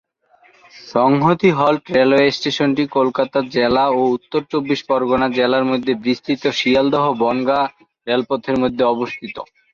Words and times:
সংহতি 0.87 1.49
halt 1.59 1.83
railway 1.97 2.27
স্টেশনটি 2.31 2.83
কলকাতা 2.97 3.39
জেলা 3.55 3.85
ও 3.91 4.09
উত্তর 4.15 4.41
চব্বিশ 4.51 4.79
পরগণা 4.89 5.27
জেলার 5.37 5.65
মধ্যে 5.71 5.93
বিস্তৃত 6.05 6.43
শিয়ালদহ 6.59 7.05
বনগাঁ 7.21 7.65
রেলপথের 8.07 8.55
মধ্যে 8.63 8.83
অবস্থিত। 8.93 9.35